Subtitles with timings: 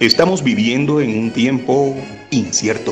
[0.00, 1.94] Estamos viviendo en un tiempo
[2.30, 2.90] incierto,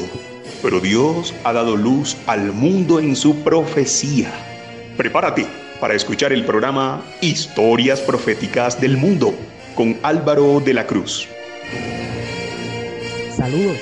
[0.60, 4.30] pero Dios ha dado luz al mundo en su profecía.
[4.98, 5.46] Prepárate
[5.80, 9.32] para escuchar el programa Historias Proféticas del Mundo
[9.74, 11.26] con Álvaro de la Cruz.
[13.34, 13.78] Saludos.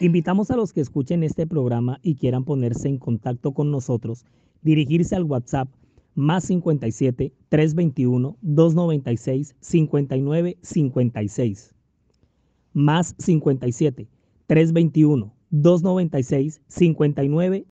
[0.00, 4.24] Invitamos a los que escuchen este programa y quieran ponerse en contacto con nosotros,
[4.62, 5.68] dirigirse al WhatsApp
[6.14, 11.75] más 57 321 296 59 56
[12.76, 14.06] más 57
[14.46, 17.66] 321 296 59「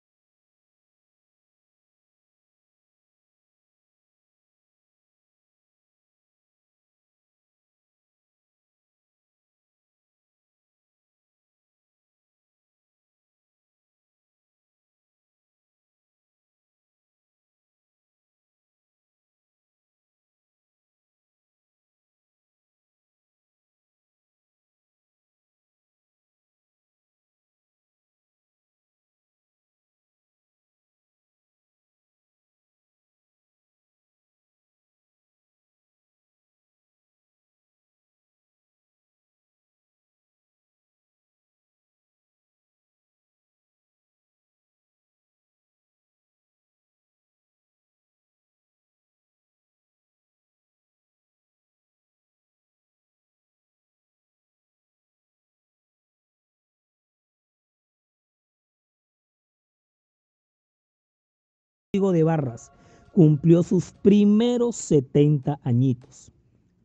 [61.93, 62.71] de barras
[63.11, 66.31] cumplió sus primeros 70 añitos.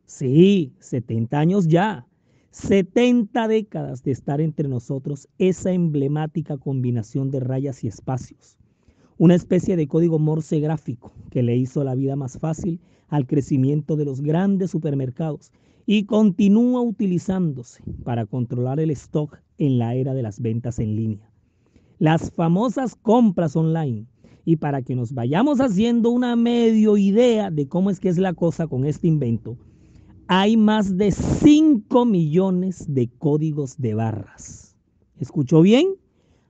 [0.05, 2.05] Sí, 70 años ya.
[2.51, 8.57] 70 décadas de estar entre nosotros esa emblemática combinación de rayas y espacios.
[9.17, 13.95] Una especie de código morse gráfico que le hizo la vida más fácil al crecimiento
[13.95, 15.53] de los grandes supermercados
[15.85, 21.31] y continúa utilizándose para controlar el stock en la era de las ventas en línea.
[21.97, 24.05] Las famosas compras online
[24.47, 28.33] y para que nos vayamos haciendo una medio idea de cómo es que es la
[28.33, 29.57] cosa con este invento,
[30.27, 34.77] hay más de 5 millones de códigos de barras.
[35.19, 35.95] ¿Escuchó bien?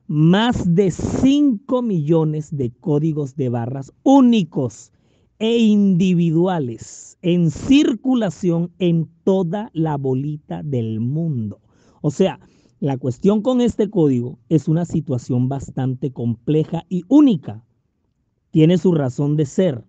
[0.06, 4.92] Más de 5 millones de códigos de barras únicos
[5.40, 11.60] e individuales en circulación en toda la bolita del mundo.
[12.00, 12.38] O sea,
[12.78, 17.64] la cuestión con este código es una situación bastante compleja y única
[18.50, 19.84] tiene su razón de ser,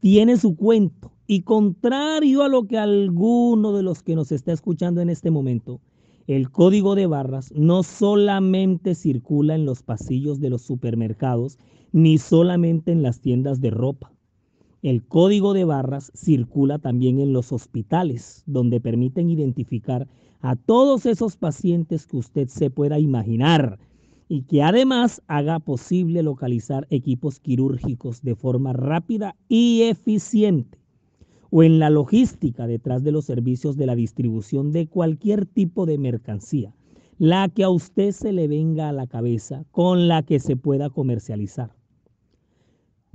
[0.00, 1.12] tiene su cuento.
[1.26, 5.80] Y contrario a lo que alguno de los que nos está escuchando en este momento,
[6.26, 11.58] el código de barras no solamente circula en los pasillos de los supermercados,
[11.92, 14.12] ni solamente en las tiendas de ropa.
[14.82, 20.08] El código de barras circula también en los hospitales, donde permiten identificar
[20.40, 23.78] a todos esos pacientes que usted se pueda imaginar
[24.30, 30.78] y que además haga posible localizar equipos quirúrgicos de forma rápida y eficiente
[31.50, 35.98] o en la logística detrás de los servicios de la distribución de cualquier tipo de
[35.98, 36.72] mercancía,
[37.18, 40.90] la que a usted se le venga a la cabeza, con la que se pueda
[40.90, 41.74] comercializar.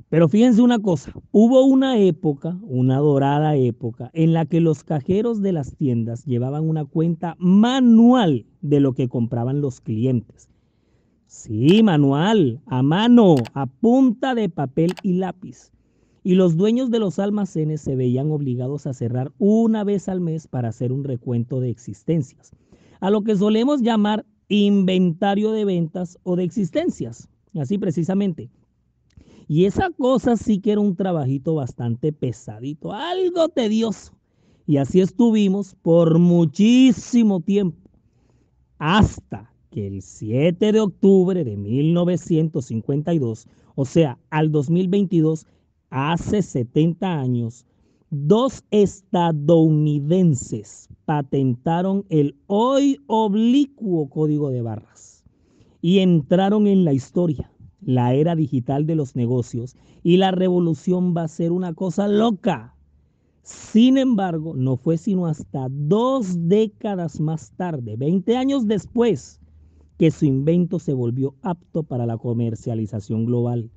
[0.09, 5.41] Pero fíjense una cosa, hubo una época, una dorada época, en la que los cajeros
[5.41, 10.49] de las tiendas llevaban una cuenta manual de lo que compraban los clientes
[11.27, 15.71] Sí, manual, a mano, a punta de papel y lápiz.
[16.23, 20.47] Y los dueños de los almacenes se veían obligados a cerrar una vez al mes
[20.47, 22.51] para hacer un recuento de existencias,
[22.99, 28.49] a lo que solemos llamar inventario de ventas o de existencias, así precisamente.
[29.47, 34.13] Y esa cosa sí que era un trabajito bastante pesadito, algo tedioso.
[34.67, 37.89] Y así estuvimos por muchísimo tiempo,
[38.79, 45.45] hasta que el 7 de octubre de 1952, o sea, al 2022,
[45.89, 47.65] hace 70 años,
[48.09, 55.25] dos estadounidenses patentaron el hoy oblicuo código de barras
[55.81, 57.51] y entraron en la historia,
[57.81, 62.77] la era digital de los negocios, y la revolución va a ser una cosa loca.
[63.43, 69.41] Sin embargo, no fue sino hasta dos décadas más tarde, 20 años después,
[69.97, 73.69] que su invento se volvió apto para la comercialización global.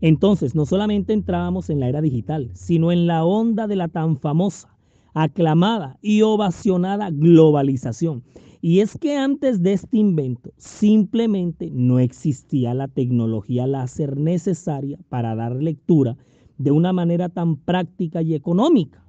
[0.00, 4.16] Entonces, no solamente entrábamos en la era digital, sino en la onda de la tan
[4.16, 4.74] famosa,
[5.12, 8.22] aclamada y ovacionada globalización.
[8.62, 15.34] Y es que antes de este invento simplemente no existía la tecnología láser necesaria para
[15.34, 16.16] dar lectura
[16.58, 19.02] de una manera tan práctica y económica.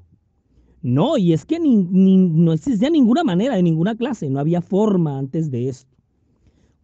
[0.81, 5.51] No, y es que no existía ninguna manera, de ninguna clase, no había forma antes
[5.51, 5.90] de esto.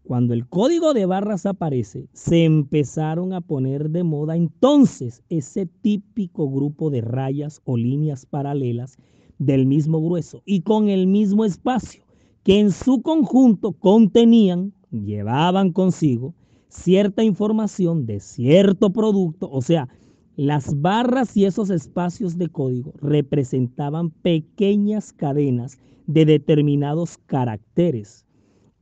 [0.07, 6.49] Cuando el código de barras aparece, se empezaron a poner de moda entonces ese típico
[6.49, 8.97] grupo de rayas o líneas paralelas
[9.37, 12.05] del mismo grueso y con el mismo espacio
[12.43, 16.33] que en su conjunto contenían, llevaban consigo
[16.69, 19.89] cierta información de cierto producto, o sea,
[20.37, 28.26] las barras y esos espacios de código representaban pequeñas cadenas de determinados caracteres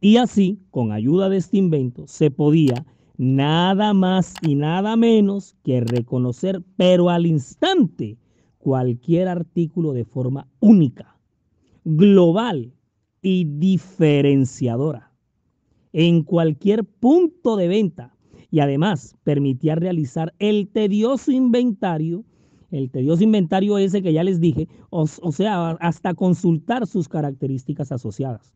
[0.06, 2.86] y así, con ayuda de este invento, se podía
[3.18, 8.16] nada más y nada menos que reconocer, pero al instante,
[8.60, 11.18] cualquier artículo de forma única,
[11.86, 12.72] global
[13.24, 15.12] y diferenciadora
[15.92, 18.16] en cualquier punto de venta
[18.52, 22.24] y además permitía realizar el tedioso inventario,
[22.70, 28.54] el tedioso inventario ese que ya les dije, o, sea, hasta consultar sus características asociadas.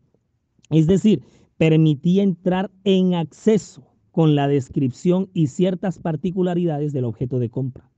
[0.69, 1.24] Es decir,
[1.60, 7.92] permitía entrar en acceso con la descripción y ciertas particularidades del objeto de compra.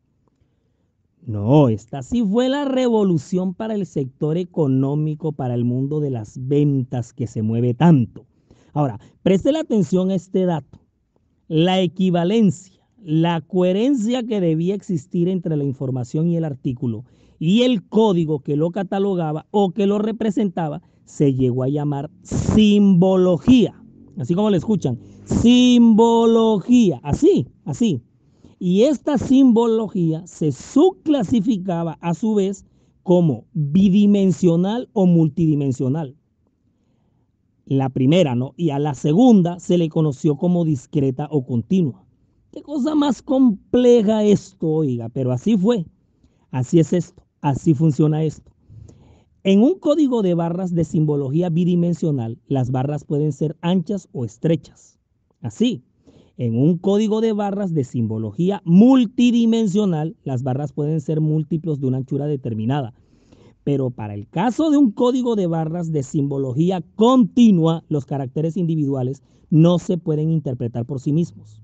[1.28, 6.48] No, esta sí fue la revolución para el sector económico, para el mundo de las
[6.48, 8.26] ventas que se mueve tanto.
[8.74, 10.80] Ahora, preste la atención a este dato.
[11.48, 17.06] La equivalencia, la coherencia que debía existir entre la información y el artículo
[17.42, 23.82] y el código que lo catalogaba o que lo representaba se llegó a llamar simbología.
[24.16, 28.04] Así como le escuchan, simbología, así, así.
[28.60, 32.64] Y esta simbología se subclasificaba a su vez
[33.02, 36.16] como bidimensional o multidimensional.
[37.66, 38.54] La primera, ¿no?
[38.56, 42.06] Y a la segunda se le conoció como discreta o continua.
[42.52, 45.88] Qué cosa más compleja esto, oiga, pero así fue.
[46.52, 48.52] Así es esto, así funciona esto.
[49.44, 55.00] En un código de barras de simbología bidimensional, las barras pueden ser anchas o estrechas.
[55.42, 55.84] Así,
[56.38, 61.98] en un código de barras de simbología multidimensional, las barras pueden ser múltiplos de una
[61.98, 62.94] anchura determinada.
[63.64, 69.24] Pero para el caso de un código de barras de simbología continua, los caracteres individuales
[69.50, 71.62] no se pueden interpretar por sí mismos.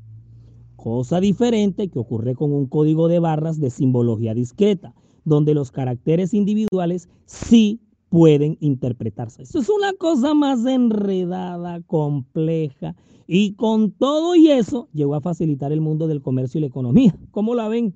[0.76, 4.96] Cosa diferente que ocurre con un código de barras de simbología discreta
[5.28, 9.44] donde los caracteres individuales sí pueden interpretarse.
[9.44, 12.96] Esto es una cosa más enredada, compleja,
[13.28, 17.14] y con todo y eso llegó a facilitar el mundo del comercio y la economía.
[17.32, 17.94] ¿Cómo la ven?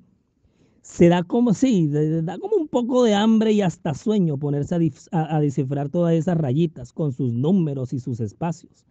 [0.82, 4.74] Se da como, sí, da como un poco de hambre y hasta sueño ponerse
[5.10, 8.84] a, a descifrar todas esas rayitas con sus números y sus espacios.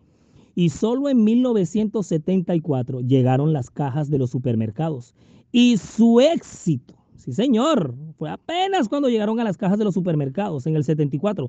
[0.54, 5.14] Y solo en 1974 llegaron las cajas de los supermercados.
[5.52, 10.66] Y su éxito, sí señor, fue apenas cuando llegaron a las cajas de los supermercados
[10.66, 11.48] en el 74.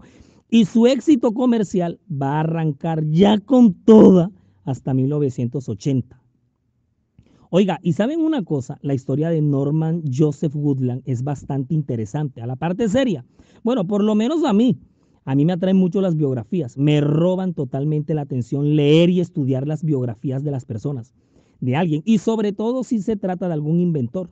[0.50, 4.32] Y su éxito comercial va a arrancar ya con toda
[4.64, 6.20] hasta 1980.
[7.58, 12.42] Oiga, y saben una cosa, la historia de Norman Joseph Woodland es bastante interesante.
[12.42, 13.24] A la parte seria,
[13.64, 14.78] bueno, por lo menos a mí,
[15.24, 19.66] A mí me atraen mucho las biografías, me roban totalmente la atención leer y estudiar
[19.68, 21.14] las biografías de las personas,
[21.62, 24.30] de alguien, y sobre todo si se trata de algún inventor.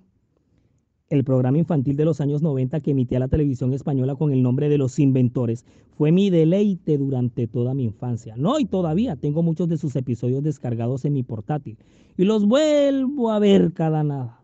[1.09, 4.69] El programa infantil de los años 90 que emitía la televisión española con el nombre
[4.69, 5.65] de Los Inventores
[5.97, 8.35] fue mi deleite durante toda mi infancia.
[8.37, 11.77] No, y todavía tengo muchos de sus episodios descargados en mi portátil
[12.17, 14.39] y los vuelvo a ver cada nada.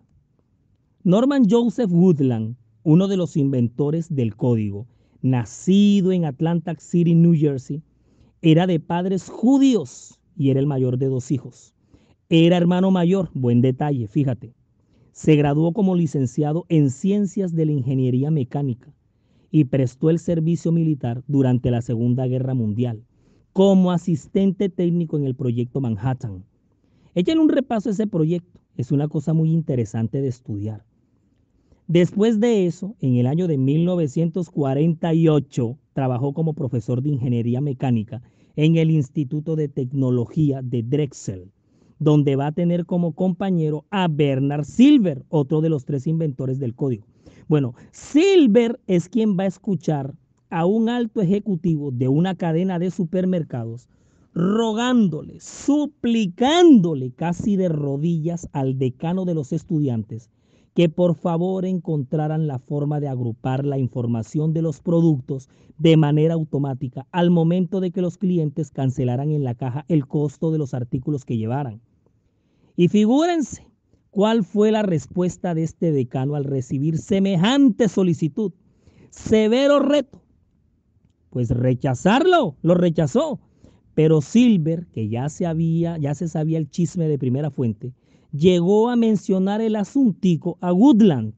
[1.04, 4.86] Norman Joseph Woodland, uno de los inventores del código,
[5.22, 7.82] nacido en Atlantic City, New Jersey,
[8.42, 11.74] era de padres judíos y era el mayor de dos hijos.
[12.28, 14.59] Era hermano mayor, buen detalle, fíjate.
[15.20, 18.96] Se graduó como licenciado en Ciencias de la Ingeniería Mecánica
[19.52, 23.04] y prestó el servicio militar durante la Segunda Guerra Mundial
[23.52, 26.46] como asistente técnico en el proyecto Manhattan.
[27.16, 30.86] Échale un repaso a ese proyecto, es una cosa muy interesante de estudiar.
[31.88, 38.22] Después de eso, en el año de 1948, trabajó como profesor de ingeniería mecánica
[38.56, 41.52] en el Instituto de Tecnología de Drexel,
[42.00, 46.74] donde va a tener como compañero a Bernard Silver, otro de los tres inventores del
[46.74, 47.06] código.
[47.48, 50.13] Bueno, Silver es quien va a escuchar
[50.50, 53.88] a un alto ejecutivo de una cadena de supermercados
[54.34, 60.29] rogándole, suplicándole casi de rodillas al decano de los estudiantes
[60.79, 66.36] que por favor encontraran la forma de agrupar la información de los productos de manera
[66.36, 70.74] automática al momento de que los clientes cancelaran en la caja el costo de los
[70.74, 71.82] artículos que llevaran.
[72.79, 73.67] Y figúrense
[74.09, 78.53] cuál fue la respuesta de este decano al recibir semejante solicitud.
[79.09, 80.21] Severo reto.
[81.29, 83.41] Pues rechazarlo, lo rechazó.
[83.95, 87.91] Pero Silver, que ya se había, ya se sabía el chisme de primera fuente,
[88.31, 91.33] llegó a mencionar el asuntico a Woodland.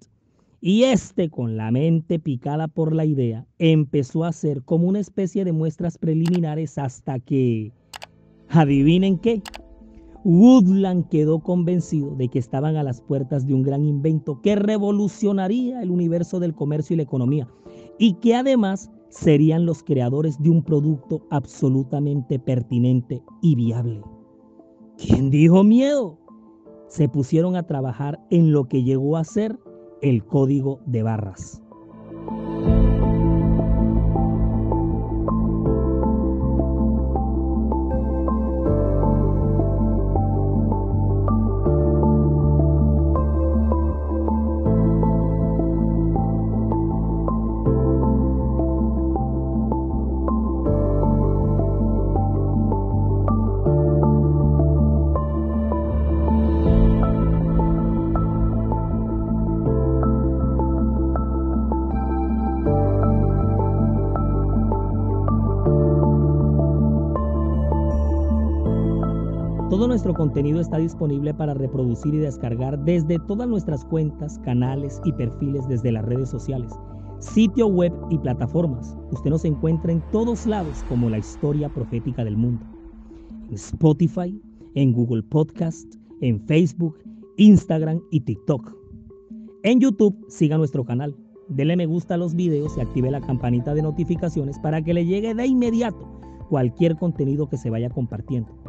[0.59, 5.43] Y este, con la mente picada por la idea, empezó a hacer como una especie
[5.43, 7.71] de muestras preliminares hasta que,
[8.47, 9.41] adivinen qué,
[10.23, 15.81] Woodland quedó convencido de que estaban a las puertas de un gran invento que revolucionaría
[15.81, 17.47] el universo del comercio y la economía
[17.97, 24.01] y que además serían los creadores de un producto absolutamente pertinente y viable.
[24.97, 26.21] ¿Quién dijo miedo?
[26.91, 29.57] se pusieron a trabajar en lo que llegó a ser
[30.01, 31.63] el código de barras.
[70.21, 75.91] Contenido está disponible para reproducir y descargar desde todas nuestras cuentas, canales y perfiles desde
[75.91, 76.71] las redes sociales,
[77.17, 78.95] sitio web y plataformas.
[79.11, 82.63] Usted nos encuentra en todos lados como la historia profética del mundo.
[83.47, 84.39] En Spotify,
[84.75, 86.99] en Google Podcast, en Facebook,
[87.37, 88.77] Instagram y TikTok.
[89.63, 91.15] En YouTube siga nuestro canal.
[91.49, 95.03] Dele me gusta a los videos y active la campanita de notificaciones para que le
[95.03, 98.60] llegue de inmediato cualquier contenido que se vaya compartiendo.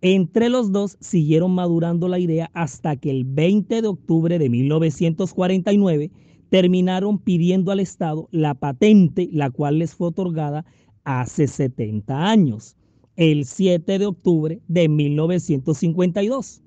[0.00, 6.12] Entre los dos siguieron madurando la idea hasta que el 20 de octubre de 1949
[6.50, 10.64] terminaron pidiendo al Estado la patente, la cual les fue otorgada
[11.02, 12.76] hace 70 años
[13.20, 16.62] el 7 de octubre de 1952,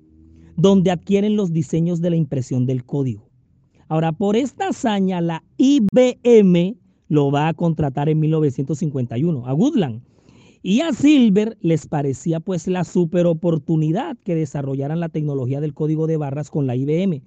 [0.56, 3.28] donde adquieren los diseños de la impresión del código.
[3.88, 6.76] Ahora, por esta hazaña, la IBM
[7.08, 10.02] lo va a contratar en 1951 a Goodland.
[10.62, 16.06] Y a Silver les parecía pues la super oportunidad que desarrollaran la tecnología del código
[16.06, 17.20] de barras con la IBM.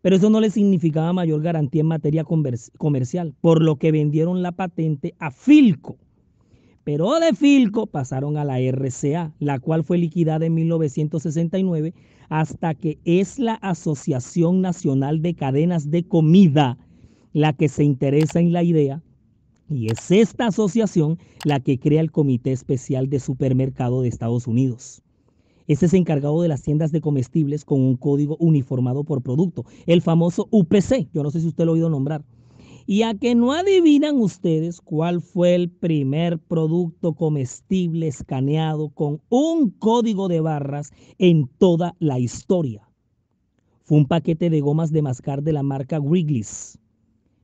[0.00, 4.52] Pero eso no le significaba mayor garantía en materia comercial, por lo que vendieron la
[4.52, 5.98] patente a Filco.
[6.84, 11.94] Pero de Filco pasaron a la RCA, la cual fue liquidada en 1969
[12.28, 16.78] hasta que es la Asociación Nacional de Cadenas de Comida
[17.32, 19.02] la que se interesa en la idea
[19.68, 25.02] y es esta asociación la que crea el Comité Especial de Supermercado de Estados Unidos.
[25.66, 30.02] Este es encargado de las tiendas de comestibles con un código uniformado por producto, el
[30.02, 31.08] famoso UPC.
[31.12, 32.22] Yo no sé si usted lo ha oído nombrar.
[32.86, 39.70] Y a que no adivinan ustedes cuál fue el primer producto comestible escaneado con un
[39.70, 42.88] código de barras en toda la historia.
[43.84, 46.78] Fue un paquete de gomas de mascar de la marca Wrigley's.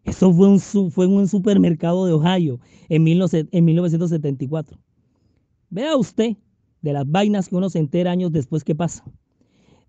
[0.05, 0.61] Eso fue, un,
[0.97, 4.79] en un supermercado de Ohio en, en 1974.
[5.71, 6.37] Vea usted
[6.83, 9.05] de las vainas que uno se entera años después que pasa.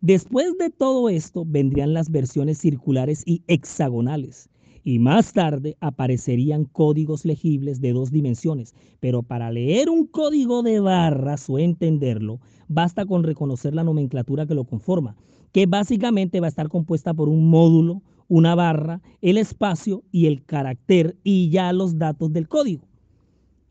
[0.02, 4.50] Después de todo esto vendrían las versiones circulares y hexagonales.
[4.84, 8.74] Y más tarde aparecerían códigos legibles de dos dimensiones.
[9.00, 14.56] Pero para leer un código de barras o entenderlo, basta con reconocer la nomenclatura que
[14.56, 15.16] lo conforma,
[15.52, 20.44] que básicamente va a estar compuesta por un módulo, una barra, el espacio y el
[20.46, 22.88] carácter y ya los datos del código.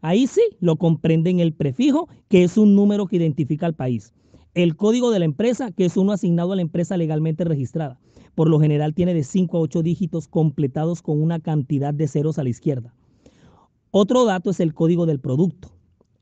[0.03, 4.13] Ahí sí lo comprenden el prefijo, que es un número que identifica al país.
[4.55, 7.99] El código de la empresa, que es uno asignado a la empresa legalmente registrada.
[8.35, 12.39] Por lo general tiene de 5 a 8 dígitos completados con una cantidad de ceros
[12.39, 12.95] a la izquierda.
[13.91, 15.73] Otro dato es el código del producto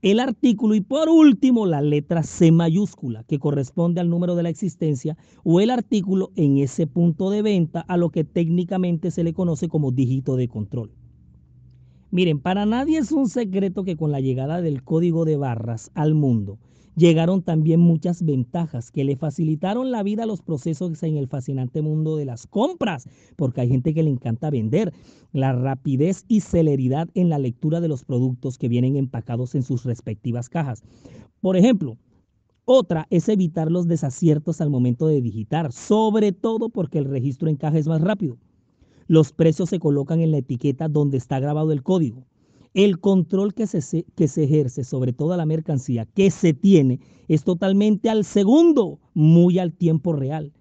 [0.01, 4.49] el artículo y por último la letra C mayúscula que corresponde al número de la
[4.49, 9.33] existencia o el artículo en ese punto de venta a lo que técnicamente se le
[9.33, 10.93] conoce como dígito de control.
[12.13, 16.15] Miren, para nadie es un secreto que con la llegada del código de barras al
[16.15, 16.59] mundo,
[16.99, 21.81] llegaron también muchas ventajas que le facilitaron la vida a los procesos en el fascinante
[21.81, 24.93] mundo de las compras, porque hay gente que le encanta vender,
[25.33, 29.85] la rapidez y celeridad en la lectura de los productos que vienen empacados en sus
[29.85, 30.83] respectivas cajas.
[31.41, 31.97] Por ejemplo,
[32.65, 37.57] otra es evitar los desaciertos al momento de digitar, sobre todo porque el registro en
[37.57, 38.37] caja es más rápido.
[39.07, 42.27] Los precios se colocan en la etiqueta donde está grabado el código.
[42.79, 48.25] El control que se, ejerce sobre toda la mercancía que se tiene es totalmente al
[48.25, 50.53] segundo, muy al tiempo real.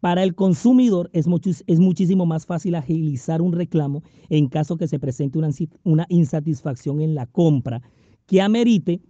[0.00, 1.26] Para el consumidor es,
[1.68, 5.50] es muchísimo más fácil agilizar un reclamo en caso que se presente una,
[5.84, 7.80] una insatisfacción en la compra
[8.26, 9.00] que amerite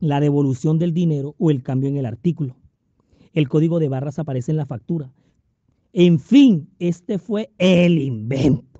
[0.00, 2.56] la devolución del dinero o el cambio en el artículo.
[3.34, 5.12] El código de barras aparece en la factura.
[5.92, 8.71] En fin, este fue el invento.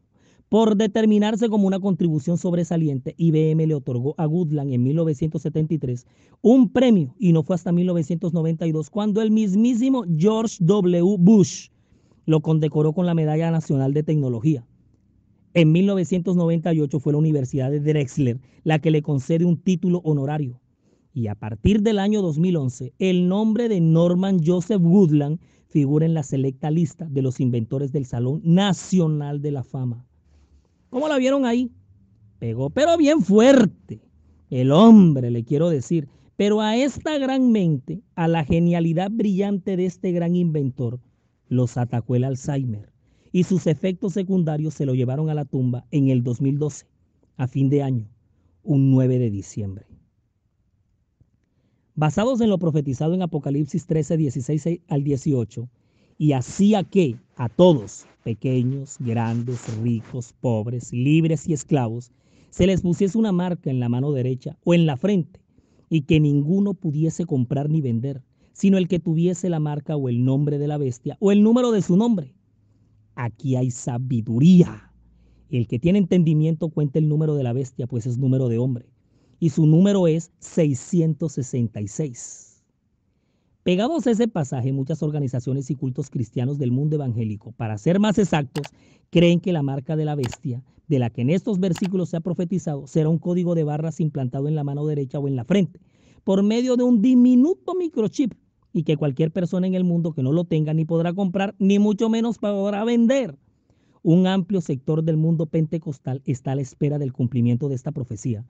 [0.52, 6.06] Por determinarse como una contribución sobresaliente, IBM le otorgó a Goodland en 1973
[6.42, 11.16] un premio y no fue hasta 1992 cuando el mismísimo George W.
[11.18, 11.68] Bush
[12.26, 14.66] lo condecoró con la Medalla Nacional de Tecnología.
[15.54, 20.60] En 1998 fue la Universidad de Drexler la que le concede un título honorario.
[21.14, 26.22] Y a partir del año 2011, el nombre de Norman Joseph Goodland figura en la
[26.22, 30.06] selecta lista de los inventores del Salón Nacional de la Fama.
[30.92, 31.70] ¿Cómo la vieron ahí?
[32.38, 34.02] Pegó, pero bien fuerte.
[34.50, 36.06] El hombre, le quiero decir.
[36.36, 41.00] Pero a esta gran mente, a la genialidad brillante de este gran inventor,
[41.48, 42.92] los atacó el Alzheimer.
[43.32, 46.84] Y sus efectos secundarios se lo llevaron a la tumba en el 2012,
[47.38, 48.06] a fin de año,
[48.62, 49.86] un 9 de diciembre.
[51.94, 55.70] Basados en lo profetizado en Apocalipsis 13, 16 al 18,
[56.22, 62.12] y hacía que a todos, pequeños, grandes, ricos, pobres, libres y esclavos,
[62.50, 65.40] se les pusiese una marca en la mano derecha o en la frente,
[65.90, 70.24] y que ninguno pudiese comprar ni vender, sino el que tuviese la marca o el
[70.24, 72.36] nombre de la bestia o el número de su nombre.
[73.16, 74.92] Aquí hay sabiduría.
[75.50, 78.86] El que tiene entendimiento cuenta el número de la bestia, pues es número de hombre,
[79.40, 82.51] y su número es 666.
[83.62, 88.18] Pegados a ese pasaje, muchas organizaciones y cultos cristianos del mundo evangélico, para ser más
[88.18, 88.66] exactos,
[89.10, 92.20] creen que la marca de la bestia, de la que en estos versículos se ha
[92.20, 95.78] profetizado, será un código de barras implantado en la mano derecha o en la frente,
[96.24, 98.34] por medio de un diminuto microchip,
[98.72, 101.78] y que cualquier persona en el mundo que no lo tenga ni podrá comprar, ni
[101.78, 103.36] mucho menos podrá vender.
[104.02, 108.44] Un amplio sector del mundo pentecostal está a la espera del cumplimiento de esta profecía.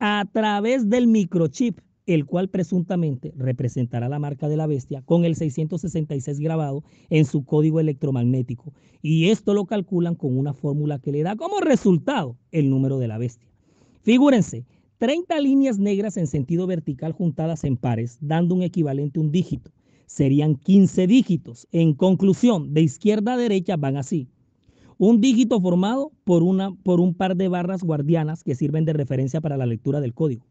[0.00, 5.36] A través del microchip el cual presuntamente representará la marca de la bestia con el
[5.36, 8.72] 666 grabado en su código electromagnético.
[9.02, 13.08] Y esto lo calculan con una fórmula que le da como resultado el número de
[13.08, 13.46] la bestia.
[14.00, 14.64] Figúrense,
[14.96, 19.70] 30 líneas negras en sentido vertical juntadas en pares, dando un equivalente a un dígito.
[20.06, 21.68] Serían 15 dígitos.
[21.72, 24.28] En conclusión, de izquierda a derecha van así.
[24.96, 29.42] Un dígito formado por, una, por un par de barras guardianas que sirven de referencia
[29.42, 30.46] para la lectura del código.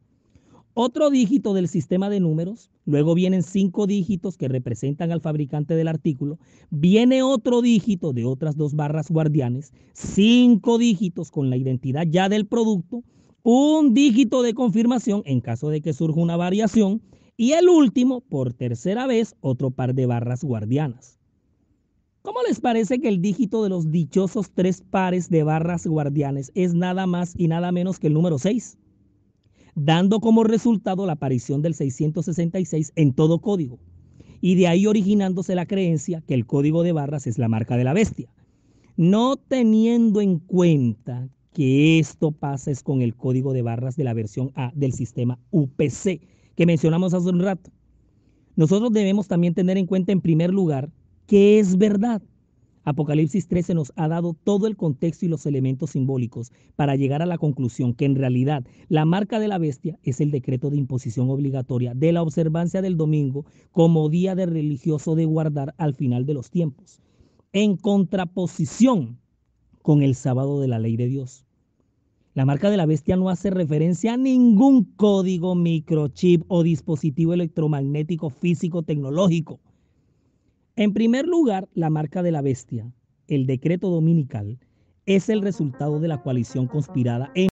[0.79, 5.87] Otro dígito del sistema de números, luego vienen cinco dígitos que representan al fabricante del
[5.87, 6.37] artículo,
[6.69, 12.45] viene otro dígito de otras dos barras guardianes, cinco dígitos con la identidad ya del
[12.45, 13.03] producto,
[13.41, 17.01] un dígito de confirmación en caso de que surja una variación
[17.37, 21.17] y el último, por tercera vez, otro par de barras guardianas.
[22.21, 26.75] ¿Cómo les parece que el dígito de los dichosos tres pares de barras guardianes es
[26.75, 28.77] nada más y nada menos que el número 6?
[29.79, 33.77] Dando como resultado la aparición del 666 en todo código.
[34.41, 37.83] Y de ahí originándose la creencia que el código de barras es la marca de
[37.83, 38.27] la bestia.
[38.95, 44.15] No teniendo en cuenta que esto pasa es con el código de barras de la
[44.15, 46.21] versión A del sistema UPC
[46.55, 47.69] que mencionamos hace un rato.
[48.55, 50.89] Nosotros debemos también tener en cuenta en primer lugar
[51.27, 52.23] que es verdad.
[52.87, 57.25] Apocalipsis 13 nos ha dado todo el contexto y los elementos simbólicos para llegar a
[57.25, 61.29] la conclusión que en realidad la marca de la bestia es el decreto de imposición
[61.29, 66.33] obligatoria de la observancia del domingo como día de religioso de guardar al final de
[66.35, 67.01] los tiempos,
[67.51, 69.19] en contraposición
[69.81, 71.45] con el sábado de la ley de Dios.
[72.35, 78.29] La marca de la bestia no hace referencia a ningún código, microchip o dispositivo electromagnético
[78.29, 79.59] físico tecnológico.
[80.77, 82.93] En primer lugar, la marca de la bestia,
[83.27, 84.59] el decreto dominical,
[85.07, 87.49] es el resultado de la coalición conspirada en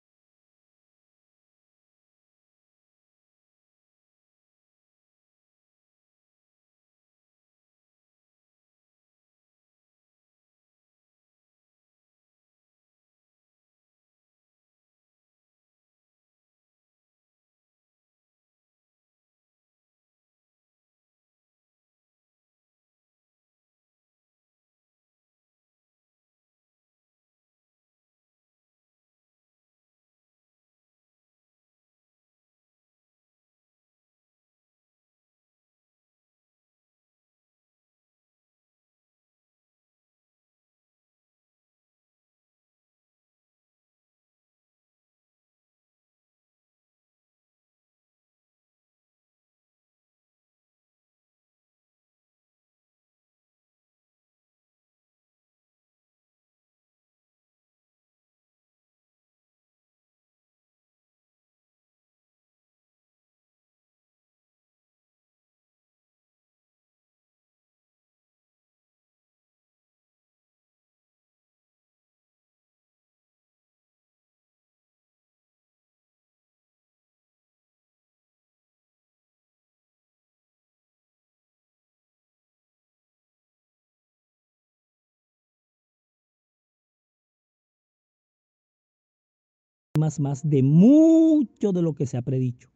[90.02, 92.68] más, más de mucho de lo que se ha predicho.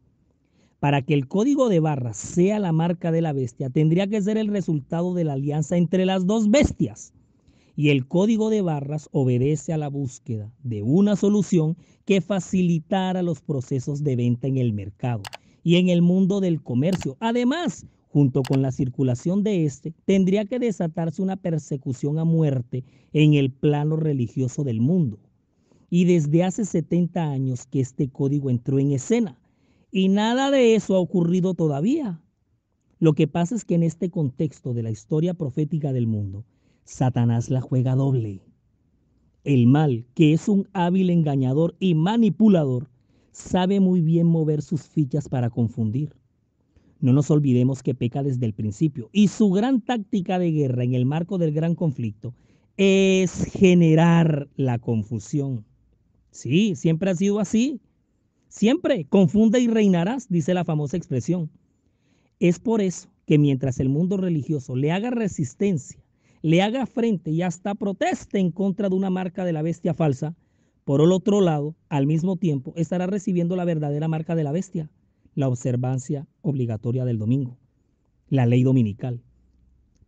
[0.78, 4.38] Para que el código de barras sea la marca de la bestia, tendría que ser
[4.38, 7.12] el resultado de la alianza entre las dos bestias.
[7.74, 13.40] Y el código de barras obedece a la búsqueda de una solución que facilitara los
[13.40, 15.22] procesos de venta en el mercado
[15.64, 17.16] y en el mundo del comercio.
[17.18, 23.34] Además, junto con la circulación de este, tendría que desatarse una persecución a muerte en
[23.34, 25.18] el plano religioso del mundo.
[25.88, 29.38] Y desde hace 70 años que este código entró en escena.
[29.90, 32.20] Y nada de eso ha ocurrido todavía.
[32.98, 36.44] Lo que pasa es que en este contexto de la historia profética del mundo,
[36.84, 38.42] Satanás la juega doble.
[39.44, 42.88] El mal, que es un hábil engañador y manipulador,
[43.32, 46.14] sabe muy bien mover sus fichas para confundir.
[47.00, 50.94] No nos olvidemos que peca desde el principio y su gran táctica de guerra en
[50.94, 52.34] el marco del gran conflicto
[52.78, 55.64] es generar la confusión.
[56.36, 57.80] Sí, siempre ha sido así.
[58.48, 61.50] Siempre, confunde y reinarás, dice la famosa expresión.
[62.40, 65.98] Es por eso que mientras el mundo religioso le haga resistencia,
[66.42, 70.36] le haga frente y hasta proteste en contra de una marca de la bestia falsa,
[70.84, 74.90] por el otro lado, al mismo tiempo, estará recibiendo la verdadera marca de la bestia,
[75.34, 77.56] la observancia obligatoria del domingo,
[78.28, 79.22] la ley dominical.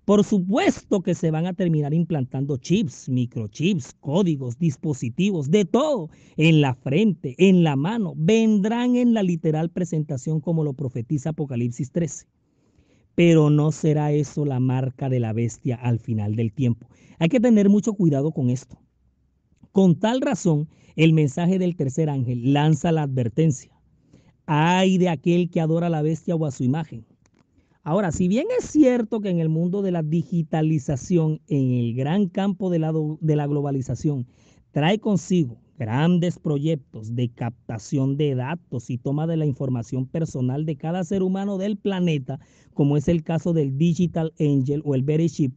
[0.09, 6.63] Por supuesto que se van a terminar implantando chips, microchips, códigos, dispositivos, de todo, en
[6.63, 8.15] la frente, en la mano.
[8.17, 12.27] Vendrán en la literal presentación como lo profetiza Apocalipsis 13.
[13.17, 16.89] Pero no será eso la marca de la bestia al final del tiempo.
[17.19, 18.79] Hay que tener mucho cuidado con esto.
[19.73, 23.79] Con tal razón, el mensaje del tercer ángel lanza la advertencia.
[24.47, 27.05] Ay de aquel que adora a la bestia o a su imagen
[27.83, 32.29] Ahora, si bien es cierto que en el mundo de la digitalización, en el gran
[32.29, 34.27] campo de la, de la globalización,
[34.73, 40.77] trae consigo grandes proyectos de captación de datos y toma de la información personal de
[40.77, 42.41] cada ser humano del planeta,
[42.75, 45.57] como es el caso del Digital Angel o el Very Chip,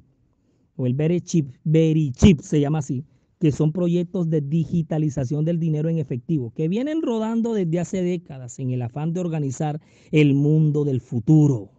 [0.76, 3.04] o el Very Chip, Very Chip se llama así,
[3.40, 8.60] que son proyectos de digitalización del dinero en efectivo, que vienen rodando desde hace décadas
[8.60, 9.82] en el afán de organizar
[10.12, 11.72] el mundo del futuro.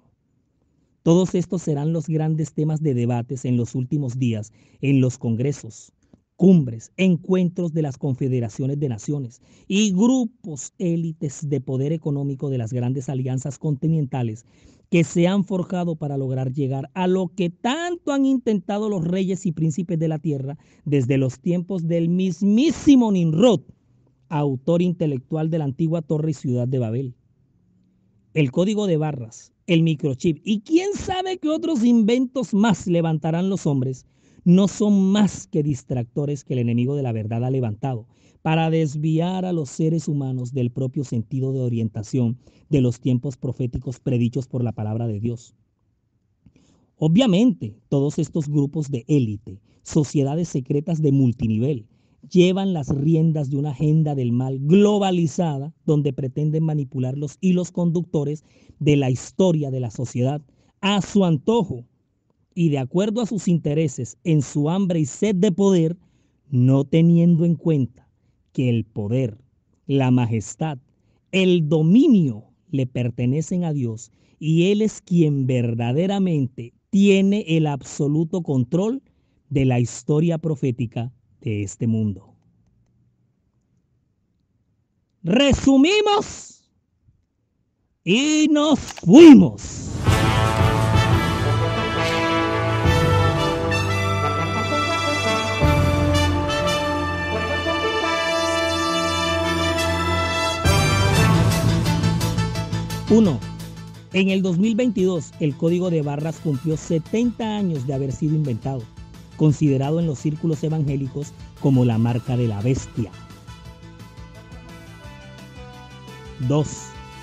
[1.02, 5.92] Todos estos serán los grandes temas de debates en los últimos días en los congresos,
[6.36, 12.72] cumbres, encuentros de las confederaciones de naciones y grupos élites de poder económico de las
[12.72, 14.46] grandes alianzas continentales
[14.90, 19.44] que se han forjado para lograr llegar a lo que tanto han intentado los reyes
[19.46, 23.62] y príncipes de la tierra desde los tiempos del mismísimo Nimrod,
[24.28, 27.14] autor intelectual de la antigua torre y ciudad de Babel.
[28.34, 33.66] El código de barras, el microchip y quién sabe qué otros inventos más levantarán los
[33.66, 34.06] hombres,
[34.44, 38.06] no son más que distractores que el enemigo de la verdad ha levantado
[38.42, 44.00] para desviar a los seres humanos del propio sentido de orientación de los tiempos proféticos
[44.00, 45.54] predichos por la palabra de Dios.
[46.96, 51.86] Obviamente, todos estos grupos de élite, sociedades secretas de multinivel,
[52.30, 58.44] llevan las riendas de una agenda del mal globalizada donde pretenden manipular los hilos conductores
[58.78, 60.42] de la historia de la sociedad
[60.80, 61.84] a su antojo.
[62.54, 65.96] Y de acuerdo a sus intereses en su hambre y sed de poder,
[66.50, 68.08] no teniendo en cuenta
[68.52, 69.38] que el poder,
[69.86, 70.78] la majestad,
[71.30, 79.02] el dominio le pertenecen a Dios y Él es quien verdaderamente tiene el absoluto control
[79.48, 81.10] de la historia profética
[81.42, 82.34] de este mundo.
[85.22, 86.64] Resumimos
[88.04, 89.88] y nos fuimos.
[103.10, 103.38] Uno.
[104.14, 108.82] En el 2022, el código de barras cumplió 70 años de haber sido inventado
[109.42, 113.10] considerado en los círculos evangélicos como la marca de la bestia.
[116.46, 116.68] 2.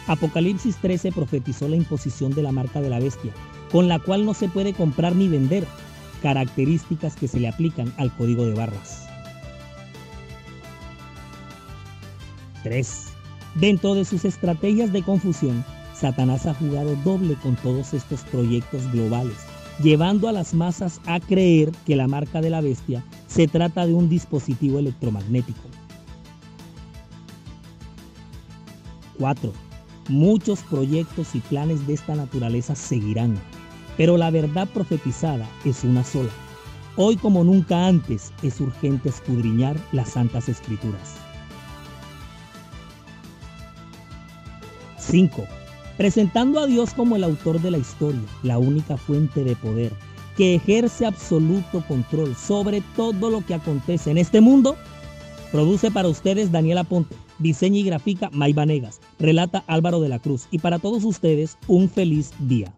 [0.08, 3.32] Apocalipsis 13 profetizó la imposición de la marca de la bestia,
[3.72, 5.66] con la cual no se puede comprar ni vender,
[6.22, 9.08] características que se le aplican al código de barras.
[12.64, 13.06] 3.
[13.56, 19.38] Dentro de sus estrategias de confusión, Satanás ha jugado doble con todos estos proyectos globales
[19.82, 23.94] llevando a las masas a creer que la marca de la bestia se trata de
[23.94, 25.62] un dispositivo electromagnético.
[29.18, 29.52] 4.
[30.08, 33.38] Muchos proyectos y planes de esta naturaleza seguirán,
[33.98, 36.32] pero la verdad profetizada es una sola.
[36.96, 41.16] Hoy como nunca antes es urgente escudriñar las santas escrituras.
[44.98, 45.59] 5
[46.00, 49.92] presentando a Dios como el autor de la historia, la única fuente de poder,
[50.38, 54.78] que ejerce absoluto control sobre todo lo que acontece en este mundo,
[55.52, 60.48] produce para ustedes Daniela Ponte, diseña y grafica May Vanegas, relata Álvaro de la Cruz
[60.52, 62.74] y para todos ustedes un feliz día.